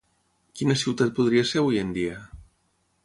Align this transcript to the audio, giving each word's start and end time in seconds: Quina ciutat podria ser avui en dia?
Quina 0.61 0.77
ciutat 0.83 1.13
podria 1.19 1.43
ser 1.51 1.61
avui 1.63 1.79
en 1.83 1.93
dia? 1.99 2.17